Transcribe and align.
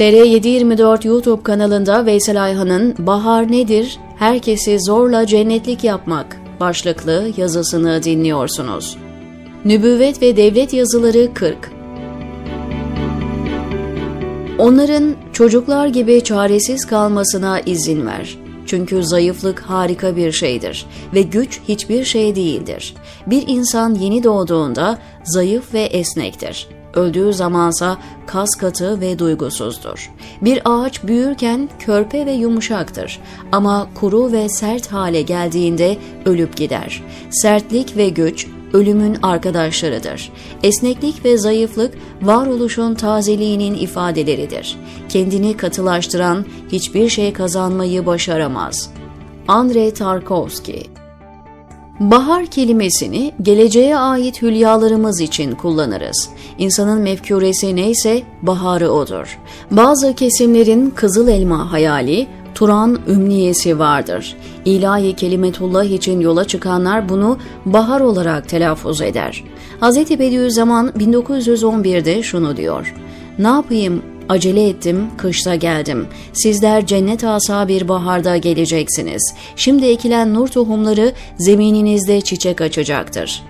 TR724 0.00 1.06
YouTube 1.06 1.42
kanalında 1.42 2.06
Veysel 2.06 2.42
Ayhan'ın 2.44 2.94
Bahar 2.98 3.52
Nedir? 3.52 3.98
Herkesi 4.16 4.80
zorla 4.80 5.26
cennetlik 5.26 5.84
yapmak 5.84 6.36
başlıklı 6.60 7.30
yazısını 7.36 8.02
dinliyorsunuz. 8.02 8.96
Nübüvvet 9.64 10.22
ve 10.22 10.36
Devlet 10.36 10.72
Yazıları 10.72 11.34
40 11.34 11.72
Onların 14.58 15.14
çocuklar 15.32 15.86
gibi 15.86 16.24
çaresiz 16.24 16.86
kalmasına 16.86 17.60
izin 17.60 18.06
ver. 18.06 18.38
Çünkü 18.66 19.04
zayıflık 19.04 19.60
harika 19.60 20.16
bir 20.16 20.32
şeydir 20.32 20.86
ve 21.14 21.22
güç 21.22 21.60
hiçbir 21.68 22.04
şey 22.04 22.36
değildir. 22.36 22.94
Bir 23.26 23.44
insan 23.46 23.94
yeni 23.94 24.24
doğduğunda 24.24 24.98
zayıf 25.24 25.74
ve 25.74 25.82
esnektir. 25.82 26.79
Öldüğü 26.94 27.32
zamansa 27.32 27.98
kas 28.26 28.50
katı 28.50 29.00
ve 29.00 29.18
duygusuzdur. 29.18 30.12
Bir 30.42 30.62
ağaç 30.64 31.04
büyürken 31.04 31.68
körpe 31.78 32.26
ve 32.26 32.32
yumuşaktır 32.32 33.20
ama 33.52 33.88
kuru 33.94 34.32
ve 34.32 34.48
sert 34.48 34.86
hale 34.86 35.22
geldiğinde 35.22 35.96
ölüp 36.24 36.56
gider. 36.56 37.02
Sertlik 37.30 37.96
ve 37.96 38.08
güç 38.08 38.46
ölümün 38.72 39.16
arkadaşlarıdır. 39.22 40.32
Esneklik 40.62 41.24
ve 41.24 41.38
zayıflık 41.38 41.94
varoluşun 42.22 42.94
tazeliğinin 42.94 43.74
ifadeleridir. 43.74 44.76
Kendini 45.08 45.56
katılaştıran 45.56 46.44
hiçbir 46.72 47.08
şey 47.08 47.32
kazanmayı 47.32 48.06
başaramaz. 48.06 48.90
Andrei 49.48 49.94
Tarkovski 49.94 50.82
Bahar 52.00 52.46
kelimesini 52.46 53.32
geleceğe 53.42 53.96
ait 53.96 54.42
hülyalarımız 54.42 55.20
için 55.20 55.52
kullanırız. 55.52 56.28
İnsanın 56.58 57.00
mefkuresi 57.00 57.76
neyse 57.76 58.22
baharı 58.42 58.90
odur. 58.90 59.38
Bazı 59.70 60.14
kesimlerin 60.14 60.90
kızıl 60.90 61.28
elma 61.28 61.72
hayali, 61.72 62.26
Turan 62.54 62.98
ümniyesi 63.08 63.78
vardır. 63.78 64.36
İlahi 64.64 65.16
kelimetullah 65.16 65.84
için 65.84 66.20
yola 66.20 66.44
çıkanlar 66.44 67.08
bunu 67.08 67.38
bahar 67.64 68.00
olarak 68.00 68.48
telaffuz 68.48 69.00
eder. 69.00 69.44
Hz. 69.80 69.96
Bediüzzaman 69.96 70.88
1911'de 70.88 72.22
şunu 72.22 72.56
diyor. 72.56 72.94
Ne 73.38 73.48
yapayım 73.48 74.02
Acele 74.30 74.68
ettim, 74.68 75.10
kışta 75.16 75.54
geldim. 75.54 76.06
Sizler 76.32 76.86
cennet 76.86 77.24
asa 77.24 77.68
bir 77.68 77.88
baharda 77.88 78.36
geleceksiniz. 78.36 79.34
Şimdi 79.56 79.86
ekilen 79.86 80.34
nur 80.34 80.48
tohumları 80.48 81.12
zemininizde 81.38 82.20
çiçek 82.20 82.60
açacaktır. 82.60 83.42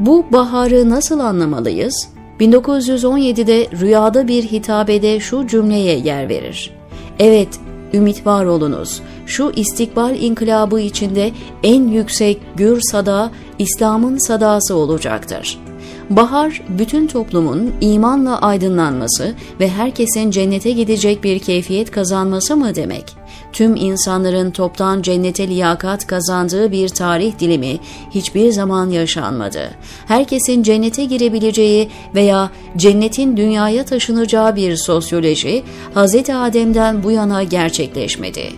Bu 0.00 0.26
baharı 0.32 0.90
nasıl 0.90 1.20
anlamalıyız? 1.20 2.08
1917'de 2.40 3.68
rüyada 3.80 4.28
bir 4.28 4.42
hitabede 4.42 5.20
şu 5.20 5.46
cümleye 5.46 5.98
yer 5.98 6.28
verir. 6.28 6.70
Evet, 7.18 7.48
ümit 7.94 8.26
var 8.26 8.44
olunuz. 8.44 9.00
Şu 9.26 9.52
istikbal 9.56 10.16
inkılabı 10.16 10.80
içinde 10.80 11.30
en 11.62 11.88
yüksek 11.88 12.38
gür 12.56 12.80
sada 12.80 13.30
İslam'ın 13.58 14.26
sadası 14.26 14.74
olacaktır.'' 14.74 15.65
Bahar, 16.10 16.62
bütün 16.68 17.06
toplumun 17.06 17.74
imanla 17.80 18.38
aydınlanması 18.38 19.34
ve 19.60 19.68
herkesin 19.68 20.30
cennete 20.30 20.70
gidecek 20.70 21.24
bir 21.24 21.38
keyfiyet 21.38 21.90
kazanması 21.90 22.56
mı 22.56 22.74
demek? 22.74 23.04
Tüm 23.52 23.76
insanların 23.76 24.50
toptan 24.50 25.02
cennete 25.02 25.48
liyakat 25.48 26.06
kazandığı 26.06 26.72
bir 26.72 26.88
tarih 26.88 27.38
dilimi 27.38 27.78
hiçbir 28.10 28.52
zaman 28.52 28.90
yaşanmadı. 28.90 29.70
Herkesin 30.06 30.62
cennete 30.62 31.04
girebileceği 31.04 31.88
veya 32.14 32.50
cennetin 32.76 33.36
dünyaya 33.36 33.84
taşınacağı 33.84 34.56
bir 34.56 34.76
sosyoloji 34.76 35.62
Hz. 35.94 36.30
Adem'den 36.30 37.02
bu 37.02 37.10
yana 37.10 37.42
gerçekleşmedi. 37.42 38.52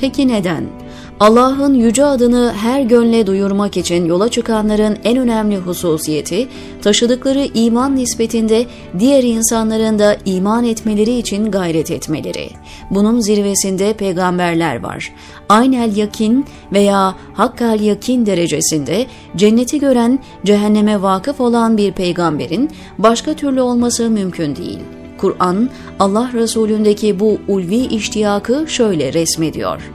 Peki 0.00 0.28
neden? 0.28 0.83
Allah'ın 1.20 1.74
yüce 1.74 2.04
adını 2.04 2.52
her 2.56 2.80
gönle 2.82 3.26
duyurmak 3.26 3.76
için 3.76 4.04
yola 4.04 4.28
çıkanların 4.28 4.98
en 5.04 5.18
önemli 5.18 5.56
hususiyeti, 5.56 6.48
taşıdıkları 6.82 7.48
iman 7.54 7.96
nispetinde 7.96 8.66
diğer 8.98 9.22
insanların 9.22 9.98
da 9.98 10.16
iman 10.24 10.64
etmeleri 10.64 11.18
için 11.18 11.50
gayret 11.50 11.90
etmeleri. 11.90 12.50
Bunun 12.90 13.20
zirvesinde 13.20 13.92
peygamberler 13.92 14.82
var. 14.82 15.12
Aynel 15.48 15.96
yakin 15.96 16.46
veya 16.72 17.14
hakkal 17.34 17.80
yakin 17.80 18.26
derecesinde 18.26 19.06
cenneti 19.36 19.78
gören, 19.78 20.18
cehenneme 20.44 21.02
vakıf 21.02 21.40
olan 21.40 21.76
bir 21.76 21.92
peygamberin 21.92 22.70
başka 22.98 23.34
türlü 23.34 23.60
olması 23.60 24.10
mümkün 24.10 24.56
değil. 24.56 24.78
Kur'an, 25.18 25.70
Allah 26.00 26.30
Resulündeki 26.32 27.20
bu 27.20 27.38
ulvi 27.48 27.76
iştiyakı 27.76 28.64
şöyle 28.68 29.12
resmediyor. 29.12 29.90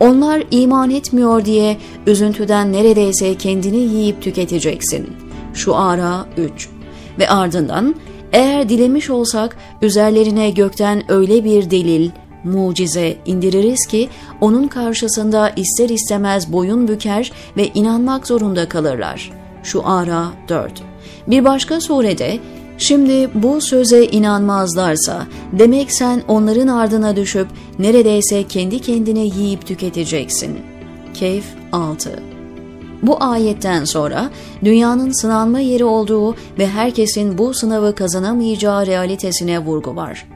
Onlar 0.00 0.42
iman 0.50 0.90
etmiyor 0.90 1.44
diye 1.44 1.76
üzüntüden 2.06 2.72
neredeyse 2.72 3.34
kendini 3.34 3.76
yiyip 3.76 4.22
tüketeceksin. 4.22 5.08
Şu 5.54 5.76
ara 5.76 6.26
3 6.36 6.68
Ve 7.18 7.28
ardından 7.28 7.94
eğer 8.32 8.68
dilemiş 8.68 9.10
olsak 9.10 9.56
üzerlerine 9.82 10.50
gökten 10.50 11.12
öyle 11.12 11.44
bir 11.44 11.70
delil, 11.70 12.10
mucize 12.44 13.16
indiririz 13.26 13.86
ki 13.86 14.08
onun 14.40 14.68
karşısında 14.68 15.50
ister 15.56 15.88
istemez 15.88 16.52
boyun 16.52 16.88
büker 16.88 17.32
ve 17.56 17.68
inanmak 17.74 18.26
zorunda 18.26 18.68
kalırlar. 18.68 19.32
Şu 19.62 19.88
ara 19.88 20.26
4 20.48 20.72
Bir 21.26 21.44
başka 21.44 21.80
surede 21.80 22.38
Şimdi 22.78 23.30
bu 23.34 23.60
söze 23.60 24.04
inanmazlarsa 24.04 25.26
demek 25.52 25.92
sen 25.92 26.22
onların 26.28 26.68
ardına 26.68 27.16
düşüp 27.16 27.48
neredeyse 27.78 28.44
kendi 28.48 28.78
kendine 28.78 29.24
yiyip 29.24 29.66
tüketeceksin. 29.66 30.58
Keyf 31.14 31.44
6 31.72 32.22
bu 33.02 33.22
ayetten 33.24 33.84
sonra 33.84 34.30
dünyanın 34.64 35.10
sınanma 35.10 35.60
yeri 35.60 35.84
olduğu 35.84 36.34
ve 36.58 36.66
herkesin 36.66 37.38
bu 37.38 37.54
sınavı 37.54 37.94
kazanamayacağı 37.94 38.86
realitesine 38.86 39.58
vurgu 39.58 39.96
var. 39.96 40.26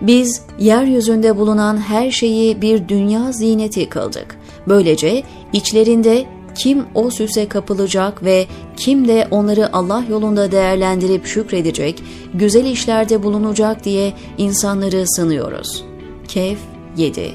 Biz 0.00 0.42
yeryüzünde 0.58 1.36
bulunan 1.36 1.76
her 1.76 2.10
şeyi 2.10 2.62
bir 2.62 2.88
dünya 2.88 3.32
zineti 3.32 3.88
kıldık. 3.88 4.36
Böylece 4.68 5.22
içlerinde 5.52 6.24
kim 6.54 6.84
o 6.94 7.10
süse 7.10 7.48
kapılacak 7.48 8.24
ve 8.24 8.46
kim 8.76 9.08
de 9.08 9.28
onları 9.30 9.72
Allah 9.72 10.04
yolunda 10.10 10.52
değerlendirip 10.52 11.26
şükredecek, 11.26 12.02
güzel 12.34 12.64
işlerde 12.64 13.22
bulunacak 13.22 13.84
diye 13.84 14.12
insanları 14.38 15.04
sınıyoruz. 15.06 15.84
Kehf 16.28 16.58
7 16.96 17.32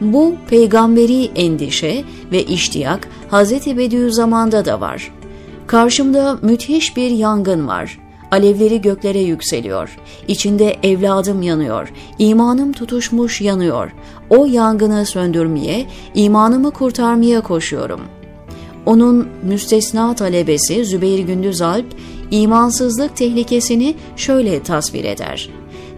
Bu 0.00 0.34
peygamberi 0.48 1.24
endişe 1.24 2.04
ve 2.32 2.42
iştiyak 2.42 3.08
Hz. 3.30 3.66
Bediüzzaman'da 3.66 4.64
da 4.64 4.80
var. 4.80 5.12
Karşımda 5.66 6.38
müthiş 6.42 6.96
bir 6.96 7.10
yangın 7.10 7.68
var. 7.68 7.98
Alevleri 8.30 8.80
göklere 8.80 9.20
yükseliyor. 9.20 9.98
İçinde 10.28 10.76
evladım 10.82 11.42
yanıyor. 11.42 11.92
İmanım 12.18 12.72
tutuşmuş 12.72 13.40
yanıyor. 13.40 13.92
O 14.30 14.46
yangını 14.46 15.06
söndürmeye, 15.06 15.86
imanımı 16.14 16.70
kurtarmaya 16.70 17.40
koşuyorum.'' 17.40 18.21
Onun 18.86 19.28
müstesna 19.42 20.14
talebesi 20.14 20.84
Zübeyir 20.84 21.18
Gündüz 21.18 21.62
Alp, 21.62 21.86
imansızlık 22.30 23.16
tehlikesini 23.16 23.94
şöyle 24.16 24.62
tasvir 24.62 25.04
eder. 25.04 25.48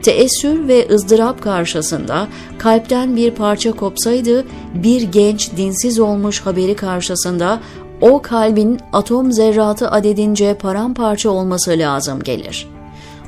Teessür 0.03 0.69
ve 0.69 0.89
ızdırap 0.91 1.43
karşısında 1.43 2.29
kalpten 2.59 3.17
bir 3.17 3.31
parça 3.31 3.73
kopsaydı, 3.73 4.45
bir 4.75 5.03
genç 5.03 5.57
dinsiz 5.57 6.01
olmuş 6.01 6.41
haberi 6.41 6.77
karşısında 6.77 7.61
o 8.01 8.23
kalbin 8.23 8.79
atom 8.93 9.33
zerratı 9.33 9.91
adedince 9.91 10.55
paramparça 10.55 11.31
olması 11.31 11.71
lazım 11.71 12.23
gelir.'' 12.23 12.74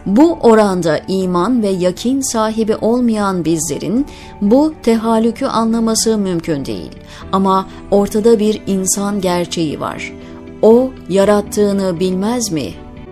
Bu 0.07 0.33
oranda 0.33 1.01
iman 1.09 1.63
ve 1.63 1.69
yakin 1.69 2.21
sahibi 2.21 2.77
olmayan 2.77 3.45
bizlerin 3.45 4.07
bu 4.41 4.73
tehallükü 4.83 5.47
anlaması 5.47 6.19
mümkün 6.19 6.65
değil. 6.65 6.91
Ama 7.33 7.69
ortada 7.91 8.39
bir 8.39 8.63
insan 8.67 9.21
gerçeği 9.21 9.81
var. 9.81 10.13
O 10.63 10.91
yarattığını 11.09 12.01
bilmez 12.01 12.53
mi? 12.53 12.71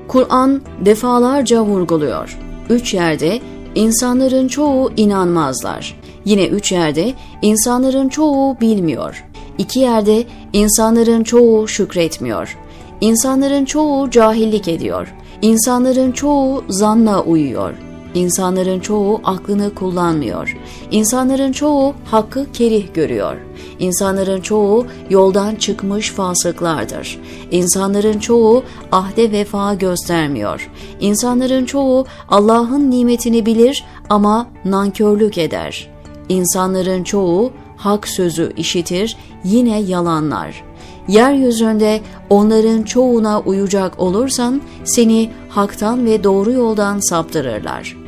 Kur'an 0.08 0.62
defalarca 0.84 1.62
vurguluyor. 1.62 2.38
Üç 2.70 2.94
yerde 2.94 3.40
insanların 3.74 4.48
çoğu 4.48 4.92
inanmazlar. 4.96 6.00
Yine 6.24 6.46
üç 6.46 6.72
yerde 6.72 7.12
insanların 7.42 8.08
çoğu 8.08 8.60
bilmiyor. 8.60 9.24
İki 9.58 9.78
yerde 9.80 10.24
insanların 10.52 11.24
çoğu 11.24 11.68
şükretmiyor. 11.68 12.58
İnsanların 13.00 13.64
çoğu 13.64 14.10
cahillik 14.10 14.68
ediyor. 14.68 15.14
İnsanların 15.44 16.12
çoğu 16.12 16.64
zanla 16.68 17.22
uyuyor. 17.22 17.74
İnsanların 18.14 18.80
çoğu 18.80 19.20
aklını 19.24 19.74
kullanmıyor. 19.74 20.56
İnsanların 20.90 21.52
çoğu 21.52 21.94
hakkı 22.04 22.52
kerih 22.52 22.94
görüyor. 22.94 23.36
İnsanların 23.78 24.40
çoğu 24.40 24.86
yoldan 25.10 25.54
çıkmış 25.54 26.10
fasıklardır. 26.10 27.18
İnsanların 27.50 28.18
çoğu 28.18 28.62
ahde 28.92 29.32
vefa 29.32 29.74
göstermiyor. 29.74 30.70
İnsanların 31.00 31.64
çoğu 31.64 32.06
Allah'ın 32.28 32.90
nimetini 32.90 33.46
bilir 33.46 33.84
ama 34.10 34.46
nankörlük 34.64 35.38
eder. 35.38 35.90
İnsanların 36.28 37.04
çoğu 37.04 37.52
hak 37.76 38.08
sözü 38.08 38.52
işitir, 38.56 39.16
yine 39.44 39.80
yalanlar. 39.80 40.64
Yeryüzünde 41.08 42.00
onların 42.30 42.82
çoğuna 42.82 43.40
uyacak 43.40 44.00
olursan 44.00 44.62
seni 44.84 45.30
haktan 45.48 46.06
ve 46.06 46.24
doğru 46.24 46.52
yoldan 46.52 47.00
saptırırlar.'' 47.00 48.04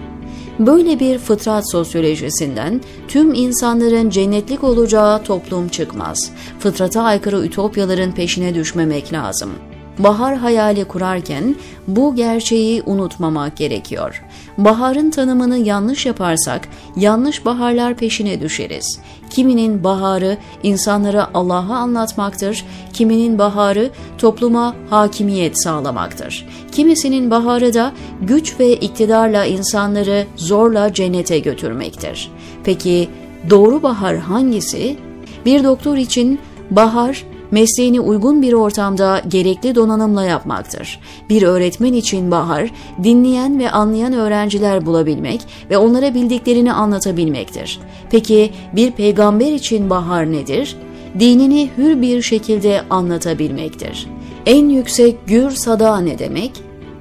Böyle 0.58 1.00
bir 1.00 1.18
fıtrat 1.18 1.70
sosyolojisinden 1.70 2.80
tüm 3.08 3.34
insanların 3.34 4.10
cennetlik 4.10 4.64
olacağı 4.64 5.22
toplum 5.22 5.68
çıkmaz. 5.68 6.30
Fıtrata 6.58 7.02
aykırı 7.02 7.44
ütopyaların 7.44 8.12
peşine 8.12 8.54
düşmemek 8.54 9.12
lazım. 9.12 9.50
Bahar 9.98 10.36
hayali 10.36 10.84
kurarken 10.84 11.56
bu 11.86 12.14
gerçeği 12.14 12.82
unutmamak 12.86 13.56
gerekiyor. 13.56 14.22
Baharın 14.58 15.10
tanımını 15.10 15.58
yanlış 15.58 16.06
yaparsak 16.06 16.68
yanlış 16.96 17.44
baharlar 17.44 17.94
peşine 17.94 18.40
düşeriz. 18.40 19.00
Kiminin 19.30 19.84
baharı 19.84 20.38
insanlara 20.62 21.30
Allah'ı 21.34 21.74
anlatmaktır, 21.74 22.64
kiminin 22.92 23.38
baharı 23.38 23.90
topluma 24.18 24.74
hakimiyet 24.90 25.62
sağlamaktır. 25.62 26.48
Kimisinin 26.72 27.30
baharı 27.30 27.74
da 27.74 27.92
güç 28.22 28.60
ve 28.60 28.72
iktidarla 28.72 29.44
insanları 29.44 30.26
zorla 30.36 30.92
cennete 30.92 31.38
götürmektir. 31.38 32.30
Peki 32.64 33.08
doğru 33.50 33.82
bahar 33.82 34.16
hangisi? 34.16 34.96
Bir 35.44 35.64
doktor 35.64 35.96
için 35.96 36.38
bahar 36.70 37.24
mesleğini 37.50 38.00
uygun 38.00 38.42
bir 38.42 38.52
ortamda 38.52 39.22
gerekli 39.28 39.74
donanımla 39.74 40.24
yapmaktır. 40.24 41.00
Bir 41.30 41.42
öğretmen 41.42 41.92
için 41.92 42.30
bahar, 42.30 42.72
dinleyen 43.02 43.58
ve 43.58 43.70
anlayan 43.70 44.12
öğrenciler 44.12 44.86
bulabilmek 44.86 45.40
ve 45.70 45.78
onlara 45.78 46.14
bildiklerini 46.14 46.72
anlatabilmektir. 46.72 47.80
Peki 48.10 48.50
bir 48.72 48.90
peygamber 48.90 49.52
için 49.52 49.90
bahar 49.90 50.32
nedir? 50.32 50.76
Dinini 51.18 51.70
hür 51.78 52.02
bir 52.02 52.22
şekilde 52.22 52.82
anlatabilmektir. 52.90 54.06
En 54.46 54.68
yüksek 54.68 55.26
gür 55.26 55.50
sada 55.50 56.00
ne 56.00 56.18
demek? 56.18 56.52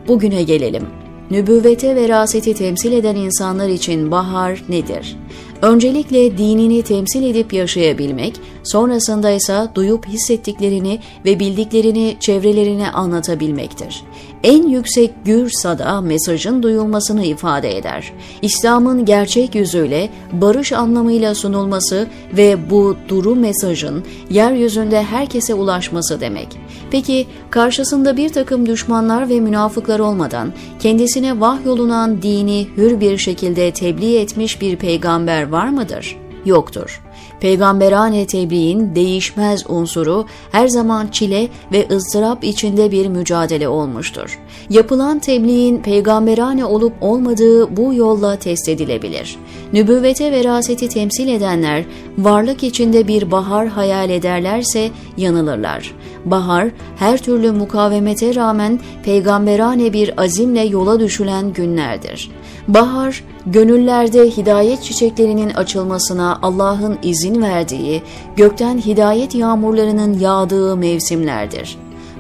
Bugüne 0.08 0.44
gelelim. 0.44 0.88
Nübüvvete 1.32 1.96
veraseti 1.96 2.54
temsil 2.54 2.92
eden 2.92 3.16
insanlar 3.16 3.70
için 3.70 4.12
bahar 4.12 4.64
nedir? 4.70 5.18
Öncelikle 5.62 6.38
dinini 6.38 6.82
temsil 6.82 7.24
edip 7.24 7.54
yaşayabilmek, 7.54 8.34
sonrasında 8.64 9.32
ise 9.32 9.68
duyup 9.76 10.08
hissettiklerini 10.08 11.00
ve 11.26 11.40
bildiklerini 11.40 12.18
çevrelerine 12.20 12.92
anlatabilmektir. 12.92 14.04
En 14.44 14.68
yüksek 14.68 15.12
gür 15.26 15.50
sada 15.50 16.02
mesajın 16.02 16.64
duyulmasını 16.64 17.26
ifade 17.26 17.78
eder. 17.78 18.14
İslam'ın 18.42 19.06
gerçek 19.06 19.56
yüzüyle 19.56 20.10
barış 20.32 20.72
anlamıyla 20.72 21.36
sunulması 21.36 22.08
ve 22.38 22.70
bu 22.70 22.96
duru 23.10 23.36
mesajın 23.36 24.04
yeryüzünde 24.30 25.04
herkese 25.04 25.54
ulaşması 25.54 26.22
demek. 26.22 26.48
Peki 26.92 27.28
karşısında 27.50 28.18
bir 28.18 28.30
takım 28.30 28.66
düşmanlar 28.66 29.30
ve 29.30 29.40
münafıklar 29.40 30.00
olmadan 30.00 30.54
kendisine 30.80 31.40
vahyolunan 31.40 32.22
dini 32.22 32.68
hür 32.78 33.00
bir 33.00 33.18
şekilde 33.18 33.72
tebliğ 33.72 34.18
etmiş 34.18 34.62
bir 34.62 34.76
peygamber 34.76 35.45
var 35.52 35.70
mıdır? 35.70 36.18
Yoktur. 36.46 37.02
Peygamberane 37.40 38.28
tebliğin 38.28 38.96
değişmez 38.96 39.70
unsuru 39.70 40.26
her 40.52 40.68
zaman 40.68 41.08
çile 41.08 41.48
ve 41.72 41.88
ızdırap 41.92 42.44
içinde 42.44 42.92
bir 42.92 43.08
mücadele 43.08 43.68
olmuştur. 43.68 44.40
Yapılan 44.70 45.20
tebliğin 45.20 45.78
peygamberane 45.78 46.66
olup 46.66 46.94
olmadığı 47.02 47.78
bu 47.78 47.94
yolla 47.94 48.36
test 48.36 48.70
edilebilir. 48.70 49.38
Nübüvvete 49.74 50.32
veraseti 50.32 50.90
temsil 50.90 51.28
edenler 51.28 51.86
varlık 52.18 52.64
içinde 52.64 53.08
bir 53.08 53.32
bahar 53.32 53.68
hayal 53.68 54.10
ederlerse 54.10 54.90
yanılırlar. 55.18 55.96
Bahar 56.26 56.70
her 56.98 57.18
türlü 57.18 57.52
mukavemete 57.52 58.36
rağmen 58.36 58.80
peygamberane 59.04 59.94
bir 59.94 60.22
azimle 60.22 60.62
yola 60.62 61.00
düşülen 61.00 61.54
günlerdir. 61.54 62.32
Bahar, 62.68 63.24
gönüllerde 63.46 64.30
hidayet 64.30 64.84
çiçeklerinin 64.84 65.50
açılmasına 65.50 66.40
Allah'ın 66.42 66.98
izin 67.04 67.42
verdiği, 67.42 68.02
gökten 68.36 68.78
hidayet 68.78 69.36
yağmurlarının 69.36 70.20
yağdığı 70.20 70.78
mevsimlerdir. 70.78 71.78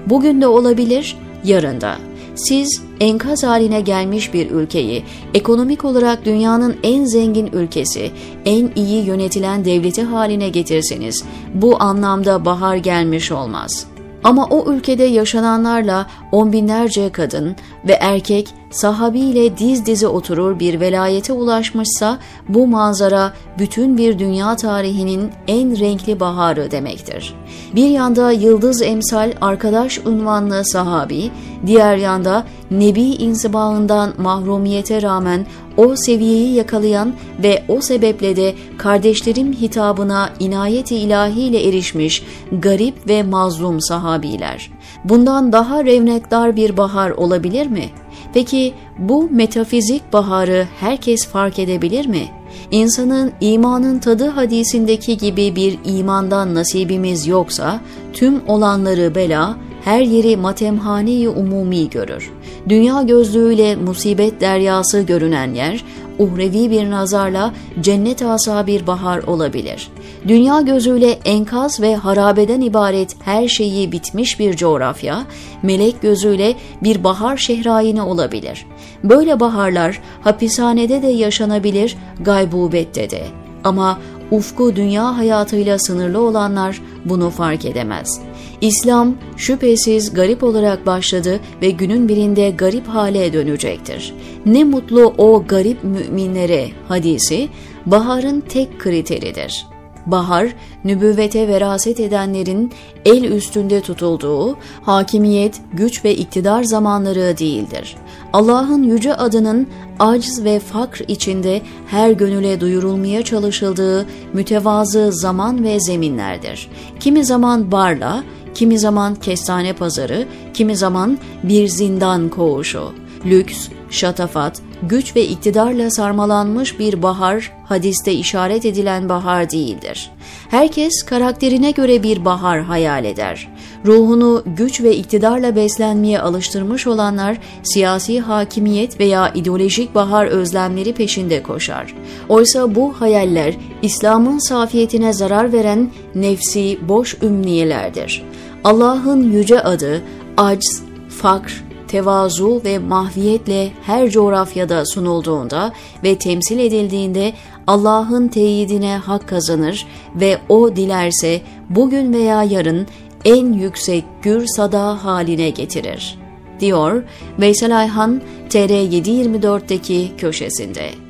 Bugün 0.08 0.42
de 0.42 0.48
olabilir, 0.48 1.18
yarın 1.44 1.82
da. 1.82 1.96
Siz 2.36 2.82
enkaz 3.00 3.44
haline 3.44 3.82
gelmiş 3.82 4.34
bir 4.34 4.52
ülkeyi, 4.52 5.04
ekonomik 5.34 5.86
olarak 5.86 6.26
dünyanın 6.26 6.76
en 6.84 7.06
zengin 7.06 7.50
ülkesi, 7.54 8.12
en 8.46 8.72
iyi 8.76 9.06
yönetilen 9.06 9.66
devleti 9.66 10.04
haline 10.04 10.50
getirseniz, 10.50 11.24
bu 11.54 11.84
anlamda 11.84 12.46
bahar 12.46 12.76
gelmiş 12.76 13.32
olmaz.'' 13.32 13.95
Ama 14.26 14.46
o 14.46 14.74
ülkede 14.74 15.04
yaşananlarla 15.04 16.08
on 16.32 16.54
binlerce 16.54 17.12
kadın 17.12 17.56
ve 17.88 17.94
erkek 17.94 18.50
sahabiyle 18.76 19.58
diz 19.58 19.86
dize 19.86 20.08
oturur 20.08 20.60
bir 20.60 20.80
velayete 20.80 21.34
ulaşmışsa 21.34 22.20
bu 22.50 22.68
manzara 22.68 23.34
bütün 23.60 23.98
bir 23.98 24.20
dünya 24.20 24.56
tarihinin 24.56 25.32
en 25.48 25.80
renkli 25.80 26.20
baharı 26.20 26.72
demektir. 26.72 27.36
Bir 27.76 27.88
yanda 27.88 28.32
yıldız 28.32 28.82
emsal 28.82 29.32
arkadaş 29.42 29.98
unvanlı 29.98 30.66
sahabi, 30.66 31.32
diğer 31.66 31.98
yanda 31.98 32.44
nebi 32.72 33.02
insibağından 33.02 34.14
mahrumiyete 34.18 35.02
rağmen 35.02 35.46
o 35.78 35.96
seviyeyi 35.96 36.54
yakalayan 36.54 37.14
ve 37.44 37.64
o 37.68 37.82
sebeple 37.82 38.36
de 38.36 38.56
kardeşlerim 38.78 39.54
hitabına 39.54 40.30
inayeti 40.40 40.96
ilahiyle 40.96 41.68
erişmiş 41.68 42.24
garip 42.52 43.08
ve 43.08 43.24
mazlum 43.24 43.82
sahabiler. 43.82 44.72
Bundan 45.04 45.52
daha 45.52 45.86
revnekdar 45.86 46.56
bir 46.56 46.78
bahar 46.78 47.12
olabilir 47.12 47.68
mi? 47.68 47.90
Peki 48.36 48.74
bu 48.98 49.30
metafizik 49.32 50.14
baharı 50.14 50.68
herkes 50.80 51.28
fark 51.28 51.60
edebilir 51.60 52.08
mi? 52.08 52.28
İnsanın 52.72 53.32
imanın 53.42 54.00
tadı 54.00 54.28
hadisindeki 54.28 55.18
gibi 55.18 55.56
bir 55.56 55.80
imandan 55.86 56.56
nasibimiz 56.56 57.28
yoksa 57.28 57.82
tüm 58.14 58.42
olanları 58.48 59.16
bela, 59.16 59.58
her 59.84 60.02
yeri 60.02 60.38
matemhane 60.38 61.30
umumi 61.30 61.90
görür. 61.90 62.32
Dünya 62.70 63.02
gözlüğüyle 63.02 63.76
musibet 63.76 64.42
deryası 64.42 65.02
görünen 65.02 65.54
yer, 65.54 65.84
uhrevi 66.20 66.72
bir 66.72 66.90
nazarla 66.90 67.54
cennet 67.82 68.22
asa 68.22 68.68
bir 68.68 68.88
bahar 68.88 69.18
olabilir. 69.18 69.90
Dünya 70.28 70.62
gözüyle 70.62 71.12
enkaz 71.12 71.82
ve 71.82 71.96
harabeden 71.96 72.62
ibaret 72.62 73.16
her 73.26 73.48
şeyi 73.48 73.92
bitmiş 73.92 74.40
bir 74.40 74.56
coğrafya, 74.56 75.24
melek 75.64 76.02
gözüyle 76.02 76.56
bir 76.84 77.04
bahar 77.04 77.38
şehrayini 77.38 78.02
olabilir. 78.02 78.66
Böyle 79.04 79.40
baharlar 79.40 80.02
hapishanede 80.22 81.02
de 81.02 81.08
yaşanabilir, 81.08 81.98
gaybubette 82.20 83.10
de. 83.10 83.22
Ama 83.64 84.00
ufku 84.32 84.76
dünya 84.76 85.18
hayatıyla 85.18 85.80
sınırlı 85.80 86.22
olanlar 86.22 86.82
bunu 87.06 87.30
fark 87.30 87.66
edemez. 87.66 88.22
İslam 88.62 89.16
şüphesiz 89.38 90.14
garip 90.14 90.44
olarak 90.44 90.86
başladı 90.86 91.40
ve 91.62 91.70
günün 91.70 92.08
birinde 92.08 92.50
garip 92.50 92.88
hale 92.88 93.34
dönecektir. 93.34 94.14
Ne 94.46 94.64
mutlu 94.64 95.14
o 95.18 95.44
garip 95.48 95.84
müminlere 95.84 96.70
hadisi 96.88 97.50
baharın 97.86 98.40
tek 98.42 98.80
kriteridir. 98.80 99.75
Bahar, 100.06 100.56
nübüvvete 100.84 101.48
veraset 101.48 102.00
edenlerin 102.00 102.72
el 103.06 103.24
üstünde 103.24 103.82
tutulduğu, 103.82 104.58
hakimiyet, 104.82 105.62
güç 105.74 106.06
ve 106.06 106.16
iktidar 106.16 106.64
zamanları 106.64 107.38
değildir. 107.38 107.96
Allah'ın 108.34 108.84
yüce 108.84 109.16
adının 109.16 109.68
aciz 110.00 110.44
ve 110.44 110.60
fakr 110.60 111.02
içinde 111.08 111.62
her 111.88 112.12
gönüle 112.12 112.62
duyurulmaya 112.62 113.24
çalışıldığı 113.24 114.06
mütevazı 114.34 115.12
zaman 115.12 115.64
ve 115.64 115.80
zeminlerdir. 115.80 116.70
Kimi 117.00 117.26
zaman 117.26 117.72
barla, 117.72 118.24
kimi 118.54 118.80
zaman 118.80 119.16
kestane 119.16 119.74
pazarı, 119.74 120.28
kimi 120.54 120.78
zaman 120.78 121.18
bir 121.44 121.68
zindan 121.68 122.30
koğuşu. 122.30 122.92
Lüks, 123.26 123.68
şatafat, 123.90 124.62
güç 124.84 125.16
ve 125.16 125.26
iktidarla 125.26 125.92
sarmalanmış 125.92 126.80
bir 126.80 127.04
bahar, 127.04 127.52
hadiste 127.66 128.14
işaret 128.14 128.66
edilen 128.66 129.10
bahar 129.10 129.52
değildir. 129.52 130.12
Herkes 130.50 131.04
karakterine 131.04 131.72
göre 131.72 132.04
bir 132.04 132.26
bahar 132.26 132.62
hayal 132.62 133.06
eder. 133.06 133.48
Ruhunu 133.86 134.44
güç 134.46 134.82
ve 134.82 134.96
iktidarla 134.96 135.56
beslenmeye 135.56 136.20
alıştırmış 136.20 136.88
olanlar 136.88 137.38
siyasi 137.64 138.20
hakimiyet 138.20 139.00
veya 139.00 139.32
ideolojik 139.34 139.96
bahar 139.96 140.26
özlemleri 140.26 140.94
peşinde 140.94 141.44
koşar. 141.44 141.96
Oysa 142.30 142.76
bu 142.76 142.94
hayaller 142.94 143.56
İslam'ın 143.82 144.38
safiyetine 144.38 145.14
zarar 145.14 145.54
veren 145.54 145.90
nefsi 146.16 146.80
boş 146.88 147.18
ümniyelerdir. 147.22 148.24
Allah'ın 148.64 149.32
yüce 149.32 149.60
adı, 149.60 150.02
acz, 150.38 150.82
fakr, 151.10 151.65
tevazu 151.88 152.62
ve 152.66 152.80
mahviyetle 152.80 153.72
her 153.82 154.10
coğrafyada 154.10 154.86
sunulduğunda 154.86 155.74
ve 156.04 156.18
temsil 156.18 156.60
edildiğinde 156.60 157.34
Allah'ın 157.68 158.28
teyidine 158.28 158.98
hak 158.98 159.28
kazanır 159.28 159.88
ve 160.16 160.38
o 160.50 160.76
dilerse 160.76 161.42
bugün 161.70 162.14
veya 162.14 162.44
yarın 162.44 162.88
en 163.26 163.54
yüksek 163.54 164.04
gür 164.22 164.46
sada 164.48 165.06
haline 165.06 165.50
getirir, 165.50 166.20
diyor 166.60 167.04
Veysel 167.40 167.80
Ayhan 167.80 168.22
TR724'deki 168.50 170.12
köşesinde. 170.18 171.05